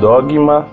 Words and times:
Dogma 0.00 0.64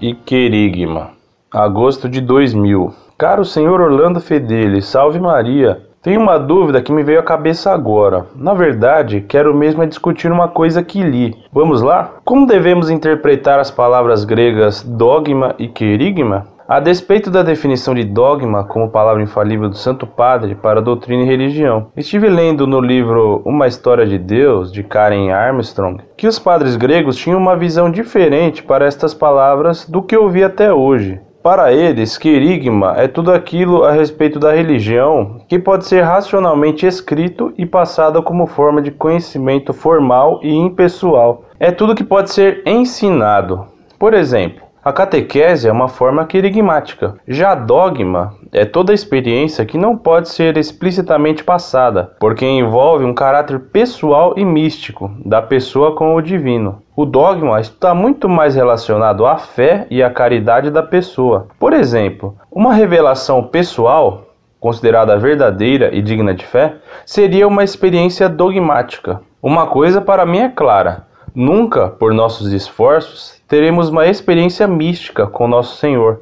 e 0.00 0.12
Querigma. 0.12 1.10
Agosto 1.52 2.08
de 2.08 2.20
2000. 2.20 2.92
Caro 3.16 3.44
senhor 3.44 3.80
Orlando 3.80 4.20
Fedeli, 4.20 4.82
salve 4.82 5.20
Maria. 5.20 5.82
Tenho 6.02 6.20
uma 6.20 6.36
dúvida 6.36 6.82
que 6.82 6.90
me 6.90 7.04
veio 7.04 7.20
à 7.20 7.22
cabeça 7.22 7.72
agora. 7.72 8.26
Na 8.34 8.54
verdade, 8.54 9.20
quero 9.20 9.54
mesmo 9.54 9.84
é 9.84 9.86
discutir 9.86 10.32
uma 10.32 10.48
coisa 10.48 10.82
que 10.82 11.00
li. 11.00 11.32
Vamos 11.52 11.80
lá? 11.80 12.14
Como 12.24 12.44
devemos 12.44 12.90
interpretar 12.90 13.60
as 13.60 13.70
palavras 13.70 14.24
gregas 14.24 14.82
dogma 14.82 15.54
e 15.60 15.68
querigma? 15.68 16.48
A 16.68 16.78
despeito 16.78 17.28
da 17.28 17.42
definição 17.42 17.92
de 17.92 18.04
dogma 18.04 18.62
como 18.62 18.88
palavra 18.88 19.22
infalível 19.22 19.68
do 19.68 19.76
Santo 19.76 20.06
Padre 20.06 20.54
para 20.54 20.80
doutrina 20.80 21.24
e 21.24 21.26
religião, 21.26 21.88
estive 21.96 22.28
lendo 22.28 22.68
no 22.68 22.80
livro 22.80 23.42
Uma 23.44 23.66
História 23.66 24.06
de 24.06 24.16
Deus, 24.16 24.70
de 24.70 24.84
Karen 24.84 25.32
Armstrong, 25.32 26.00
que 26.16 26.26
os 26.26 26.38
padres 26.38 26.76
gregos 26.76 27.16
tinham 27.16 27.38
uma 27.38 27.56
visão 27.56 27.90
diferente 27.90 28.62
para 28.62 28.86
estas 28.86 29.12
palavras 29.12 29.88
do 29.88 30.02
que 30.02 30.14
eu 30.14 30.28
vi 30.28 30.44
até 30.44 30.72
hoje. 30.72 31.20
Para 31.42 31.72
eles, 31.72 32.16
querigma 32.16 32.94
é 32.96 33.08
tudo 33.08 33.32
aquilo 33.32 33.82
a 33.82 33.90
respeito 33.90 34.38
da 34.38 34.52
religião 34.52 35.40
que 35.48 35.58
pode 35.58 35.86
ser 35.86 36.02
racionalmente 36.02 36.86
escrito 36.86 37.52
e 37.58 37.66
passado 37.66 38.22
como 38.22 38.46
forma 38.46 38.80
de 38.80 38.92
conhecimento 38.92 39.72
formal 39.72 40.38
e 40.40 40.54
impessoal. 40.54 41.44
É 41.58 41.72
tudo 41.72 41.96
que 41.96 42.04
pode 42.04 42.30
ser 42.30 42.62
ensinado. 42.64 43.66
Por 43.98 44.14
exemplo, 44.14 44.61
a 44.84 44.92
catequese 44.92 45.68
é 45.68 45.72
uma 45.72 45.86
forma 45.86 46.26
querigmática. 46.26 47.14
Já 47.28 47.54
dogma 47.54 48.34
é 48.50 48.64
toda 48.64 48.92
experiência 48.92 49.64
que 49.64 49.78
não 49.78 49.96
pode 49.96 50.28
ser 50.28 50.56
explicitamente 50.56 51.44
passada, 51.44 52.12
porque 52.18 52.44
envolve 52.44 53.04
um 53.04 53.14
caráter 53.14 53.60
pessoal 53.60 54.34
e 54.36 54.44
místico 54.44 55.08
da 55.24 55.40
pessoa 55.40 55.94
com 55.94 56.16
o 56.16 56.20
divino. 56.20 56.82
O 56.96 57.06
dogma 57.06 57.60
está 57.60 57.94
muito 57.94 58.28
mais 58.28 58.56
relacionado 58.56 59.24
à 59.24 59.38
fé 59.38 59.86
e 59.88 60.02
à 60.02 60.10
caridade 60.10 60.68
da 60.68 60.82
pessoa. 60.82 61.46
Por 61.60 61.72
exemplo, 61.72 62.36
uma 62.50 62.74
revelação 62.74 63.44
pessoal, 63.44 64.34
considerada 64.58 65.16
verdadeira 65.16 65.94
e 65.94 66.02
digna 66.02 66.34
de 66.34 66.44
fé, 66.44 66.74
seria 67.06 67.46
uma 67.46 67.62
experiência 67.62 68.28
dogmática. 68.28 69.20
Uma 69.40 69.66
coisa 69.66 70.00
para 70.00 70.26
mim 70.26 70.38
é 70.38 70.48
clara: 70.48 71.06
nunca, 71.34 71.88
por 71.88 72.12
nossos 72.12 72.52
esforços, 72.52 73.40
teremos 73.48 73.88
uma 73.88 74.06
experiência 74.06 74.66
mística 74.66 75.26
com 75.26 75.48
Nosso 75.48 75.76
Senhor. 75.76 76.20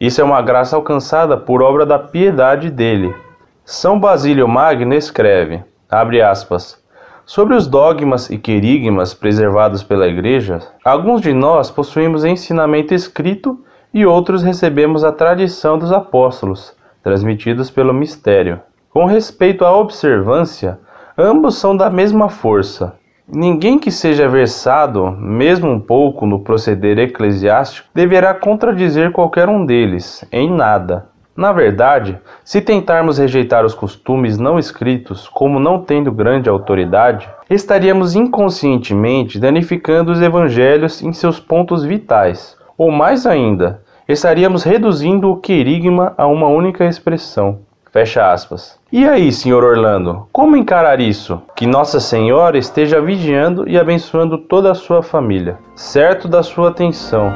Isso 0.00 0.20
é 0.20 0.24
uma 0.24 0.40
graça 0.40 0.76
alcançada 0.76 1.36
por 1.36 1.62
obra 1.62 1.84
da 1.84 1.98
piedade 1.98 2.70
dele. 2.70 3.14
São 3.64 4.00
Basílio 4.00 4.48
Magno 4.48 4.94
escreve, 4.94 5.62
abre 5.90 6.22
aspas, 6.22 6.80
Sobre 7.26 7.54
os 7.54 7.68
dogmas 7.68 8.28
e 8.28 8.36
querigmas 8.36 9.14
preservados 9.14 9.84
pela 9.84 10.08
Igreja, 10.08 10.58
alguns 10.84 11.20
de 11.20 11.32
nós 11.32 11.70
possuímos 11.70 12.24
ensinamento 12.24 12.92
escrito 12.92 13.62
e 13.94 14.04
outros 14.04 14.42
recebemos 14.42 15.04
a 15.04 15.12
tradição 15.12 15.78
dos 15.78 15.92
apóstolos, 15.92 16.74
transmitidos 17.04 17.70
pelo 17.70 17.94
mistério. 17.94 18.60
Com 18.90 19.04
respeito 19.04 19.64
à 19.64 19.76
observância, 19.76 20.80
ambos 21.16 21.56
são 21.56 21.76
da 21.76 21.88
mesma 21.88 22.28
força, 22.28 22.94
Ninguém 23.32 23.78
que 23.78 23.92
seja 23.92 24.28
versado, 24.28 25.12
mesmo 25.12 25.70
um 25.70 25.78
pouco, 25.78 26.26
no 26.26 26.40
proceder 26.40 26.98
eclesiástico, 26.98 27.88
deverá 27.94 28.34
contradizer 28.34 29.12
qualquer 29.12 29.48
um 29.48 29.64
deles, 29.64 30.24
em 30.32 30.50
nada. 30.50 31.06
Na 31.36 31.52
verdade, 31.52 32.18
se 32.44 32.60
tentarmos 32.60 33.18
rejeitar 33.18 33.64
os 33.64 33.72
costumes 33.72 34.36
não 34.36 34.58
escritos 34.58 35.28
como 35.28 35.60
não 35.60 35.80
tendo 35.80 36.10
grande 36.10 36.48
autoridade, 36.48 37.30
estaríamos 37.48 38.16
inconscientemente 38.16 39.38
danificando 39.38 40.10
os 40.10 40.20
evangelhos 40.20 41.00
em 41.00 41.12
seus 41.12 41.38
pontos 41.38 41.84
vitais, 41.84 42.56
ou 42.76 42.90
mais 42.90 43.26
ainda, 43.26 43.80
estaríamos 44.08 44.64
reduzindo 44.64 45.30
o 45.30 45.36
querigma 45.36 46.14
a 46.18 46.26
uma 46.26 46.48
única 46.48 46.84
expressão. 46.84 47.60
Fecha 47.92 48.32
aspas. 48.32 48.78
E 48.92 49.06
aí, 49.06 49.32
senhor 49.32 49.64
Orlando, 49.64 50.28
como 50.32 50.56
encarar 50.56 51.00
isso? 51.00 51.42
Que 51.56 51.66
Nossa 51.66 51.98
Senhora 51.98 52.56
esteja 52.56 53.00
vigiando 53.00 53.68
e 53.68 53.78
abençoando 53.78 54.38
toda 54.38 54.70
a 54.70 54.74
sua 54.74 55.02
família. 55.02 55.58
Certo 55.74 56.28
da 56.28 56.42
sua 56.42 56.68
atenção. 56.68 57.32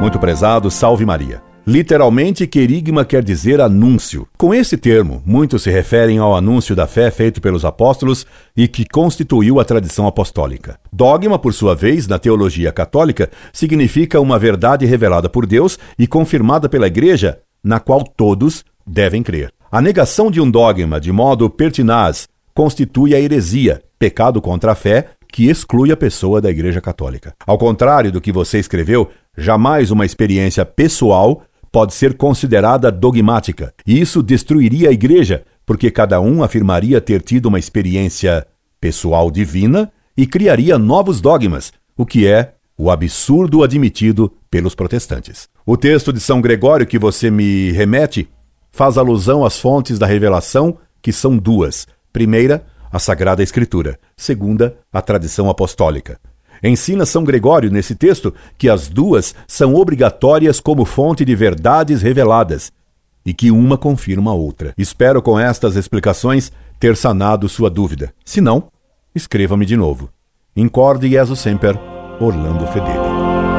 Muito 0.00 0.18
prezado, 0.18 0.70
salve 0.70 1.06
Maria. 1.06 1.53
Literalmente, 1.66 2.46
querigma 2.46 3.06
quer 3.06 3.24
dizer 3.24 3.58
anúncio. 3.58 4.28
Com 4.36 4.52
esse 4.52 4.76
termo, 4.76 5.22
muitos 5.24 5.62
se 5.62 5.70
referem 5.70 6.18
ao 6.18 6.36
anúncio 6.36 6.76
da 6.76 6.86
fé 6.86 7.10
feito 7.10 7.40
pelos 7.40 7.64
apóstolos 7.64 8.26
e 8.54 8.68
que 8.68 8.84
constituiu 8.84 9.58
a 9.58 9.64
tradição 9.64 10.06
apostólica. 10.06 10.78
Dogma, 10.92 11.38
por 11.38 11.54
sua 11.54 11.74
vez, 11.74 12.06
na 12.06 12.18
teologia 12.18 12.70
católica, 12.70 13.30
significa 13.50 14.20
uma 14.20 14.38
verdade 14.38 14.84
revelada 14.84 15.26
por 15.26 15.46
Deus 15.46 15.78
e 15.98 16.06
confirmada 16.06 16.68
pela 16.68 16.86
Igreja, 16.86 17.38
na 17.62 17.80
qual 17.80 18.04
todos 18.04 18.62
devem 18.86 19.22
crer. 19.22 19.50
A 19.72 19.80
negação 19.80 20.30
de 20.30 20.42
um 20.42 20.50
dogma 20.50 21.00
de 21.00 21.10
modo 21.10 21.48
pertinaz 21.48 22.28
constitui 22.54 23.14
a 23.14 23.20
heresia, 23.20 23.82
pecado 23.98 24.42
contra 24.42 24.72
a 24.72 24.74
fé, 24.74 25.08
que 25.32 25.48
exclui 25.48 25.90
a 25.90 25.96
pessoa 25.96 26.42
da 26.42 26.50
Igreja 26.50 26.80
Católica. 26.80 27.34
Ao 27.46 27.56
contrário 27.56 28.12
do 28.12 28.20
que 28.20 28.30
você 28.30 28.58
escreveu, 28.58 29.10
jamais 29.36 29.90
uma 29.90 30.04
experiência 30.04 30.64
pessoal 30.64 31.42
pode 31.74 31.92
ser 31.92 32.14
considerada 32.14 32.88
dogmática. 32.88 33.74
E 33.84 34.00
isso 34.00 34.22
destruiria 34.22 34.90
a 34.90 34.92
igreja, 34.92 35.44
porque 35.66 35.90
cada 35.90 36.20
um 36.20 36.40
afirmaria 36.44 37.00
ter 37.00 37.20
tido 37.20 37.46
uma 37.46 37.58
experiência 37.58 38.46
pessoal 38.80 39.28
divina 39.28 39.90
e 40.16 40.24
criaria 40.24 40.78
novos 40.78 41.20
dogmas, 41.20 41.72
o 41.96 42.06
que 42.06 42.28
é 42.28 42.54
o 42.78 42.92
absurdo 42.92 43.64
admitido 43.64 44.32
pelos 44.48 44.72
protestantes. 44.72 45.48
O 45.66 45.76
texto 45.76 46.12
de 46.12 46.20
São 46.20 46.40
Gregório 46.40 46.86
que 46.86 46.96
você 46.96 47.28
me 47.28 47.72
remete 47.72 48.28
faz 48.70 48.96
alusão 48.96 49.44
às 49.44 49.58
fontes 49.58 49.98
da 49.98 50.06
revelação, 50.06 50.78
que 51.02 51.12
são 51.12 51.36
duas. 51.36 51.88
Primeira, 52.12 52.64
a 52.92 53.00
Sagrada 53.00 53.42
Escritura. 53.42 53.98
Segunda, 54.16 54.76
a 54.92 55.02
tradição 55.02 55.50
apostólica. 55.50 56.20
Ensina 56.64 57.04
São 57.04 57.22
Gregório 57.22 57.70
nesse 57.70 57.94
texto 57.94 58.32
que 58.56 58.70
as 58.70 58.88
duas 58.88 59.34
são 59.46 59.74
obrigatórias 59.74 60.60
como 60.60 60.86
fonte 60.86 61.24
de 61.24 61.36
verdades 61.36 62.00
reveladas 62.00 62.72
e 63.24 63.34
que 63.34 63.50
uma 63.50 63.76
confirma 63.76 64.30
a 64.30 64.34
outra. 64.34 64.72
Espero 64.76 65.20
com 65.20 65.38
estas 65.38 65.76
explicações 65.76 66.50
ter 66.80 66.96
sanado 66.96 67.48
sua 67.48 67.68
dúvida. 67.68 68.12
Se 68.24 68.40
não, 68.40 68.64
escreva-me 69.14 69.66
de 69.66 69.76
novo. 69.76 70.08
Incorde 70.56 71.08
Jesus 71.08 71.40
Semper, 71.40 71.78
Orlando 72.18 72.66
Fedeli. 72.68 73.53